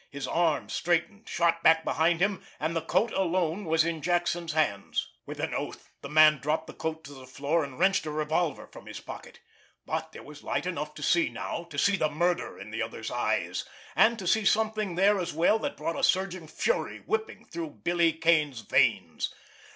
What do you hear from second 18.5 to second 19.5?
veins.